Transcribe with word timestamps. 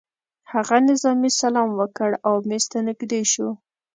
هغه 0.53 0.77
نظامي 0.89 1.29
سلام 1.41 1.69
وکړ 1.79 2.09
او 2.27 2.33
مېز 2.47 2.63
ته 2.71 2.79
نږدې 2.87 3.21
شو 3.31 3.47